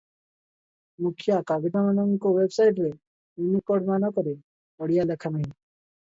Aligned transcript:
ମୁଖିଆ 1.07 1.35
କାଗଜମାନଙ୍କ 1.49 2.31
ୱେବସାଇଟରେ 2.37 2.89
ଇଉନିକୋଡ଼ 2.93 3.85
ମାନକରେ 3.91 4.33
ଓଡ଼ିଆ 4.87 5.05
ଲେଖା 5.11 5.33
ନାହିଁ। 5.37 5.47